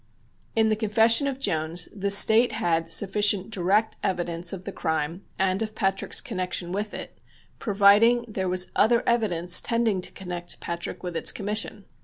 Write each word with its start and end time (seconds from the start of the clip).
In 0.55 0.69
the 0.69 0.75
confession 0.75 1.27
of 1.27 1.39
Jones 1.39 1.87
the 1.95 2.09
State 2.09 2.53
had 2.53 2.91
sufficient 2.91 3.51
direct 3.51 3.97
evidence 4.01 4.51
of 4.51 4.63
the 4.63 4.71
crime 4.71 5.21
and 5.37 5.61
of 5.61 5.75
Patrick's 5.75 6.21
connection 6.21 6.71
with 6.71 6.95
it, 6.95 7.19
providing 7.59 8.25
there 8.27 8.49
was 8.49 8.71
other 8.75 9.03
evidence 9.05 9.61
tending 9.61 10.01
to 10.01 10.11
connect 10.11 10.59
Patrick 10.59 11.03
with 11.03 11.15
its 11.15 11.31
commission. 11.31 11.85